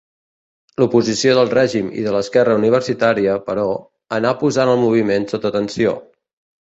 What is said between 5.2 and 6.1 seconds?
sota tensió.